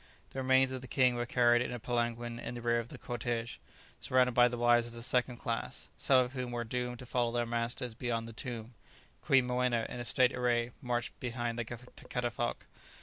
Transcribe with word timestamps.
The 0.31 0.39
remains 0.41 0.71
of 0.71 0.81
the 0.81 0.87
king 0.87 1.13
were 1.13 1.27
carried 1.27 1.61
in 1.61 1.71
a 1.71 1.77
palanquin 1.77 2.39
in 2.39 2.55
the 2.55 2.61
rear 2.63 2.79
of 2.79 2.89
the 2.89 2.97
cortége, 2.97 3.59
surrounded 3.99 4.31
by 4.33 4.47
the 4.47 4.57
wives 4.57 4.87
of 4.87 4.93
the 4.93 5.03
second 5.03 5.37
class, 5.37 5.89
some 5.95 6.25
of 6.25 6.33
whom 6.33 6.49
were 6.49 6.63
doomed 6.63 6.97
to 6.97 7.05
follow 7.05 7.31
their 7.31 7.45
master 7.45 7.87
beyond 7.89 8.27
the 8.27 8.33
tomb. 8.33 8.73
Queen 9.21 9.45
Moena, 9.45 9.85
in 9.89 10.03
state 10.03 10.33
array, 10.33 10.71
marched 10.81 11.19
behind 11.19 11.59
the 11.59 11.65
catafalque. 11.65 12.65